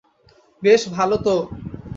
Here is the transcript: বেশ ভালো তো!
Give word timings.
বেশ 0.63 0.81
ভালো 0.95 1.15
তো! 1.25 1.35